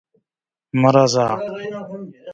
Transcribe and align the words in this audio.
مه 0.79 0.89
راځه! 0.95 1.25